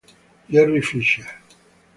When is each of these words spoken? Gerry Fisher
Gerry 0.49 0.81
Fisher 0.81 1.29